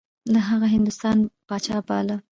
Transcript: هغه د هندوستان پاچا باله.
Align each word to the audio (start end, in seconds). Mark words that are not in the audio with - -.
هغه 0.49 0.57
د 0.69 0.73
هندوستان 0.75 1.17
پاچا 1.47 1.77
باله. 1.87 2.15